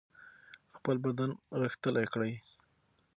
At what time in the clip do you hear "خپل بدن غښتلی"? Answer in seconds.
0.75-2.05